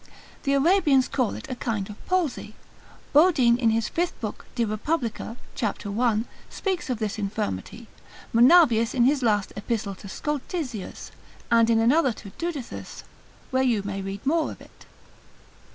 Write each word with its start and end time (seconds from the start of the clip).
The 0.41 0.53
Arabians 0.55 1.07
call 1.07 1.35
it 1.35 1.47
a 1.47 1.53
kind 1.53 1.87
of 1.87 2.05
palsy. 2.07 2.55
Bodine 3.13 3.55
in 3.59 3.69
his 3.69 3.87
5th 3.87 4.13
book 4.19 4.47
de 4.55 4.65
Repub. 4.65 5.13
cap. 5.53 5.85
1, 5.85 6.25
speaks 6.49 6.89
of 6.89 6.97
this 6.97 7.19
infirmity; 7.19 7.87
Monavius 8.33 8.95
in 8.95 9.03
his 9.03 9.21
last 9.21 9.53
epistle 9.55 9.93
to 9.93 10.07
Scoltizius, 10.09 11.11
and 11.51 11.69
in 11.69 11.77
another 11.77 12.13
to 12.13 12.31
Dudithus, 12.39 13.03
where 13.51 13.61
you 13.61 13.83
may 13.83 14.01
read 14.01 14.25
more 14.25 14.49
of 14.51 14.59
it. 14.59 14.87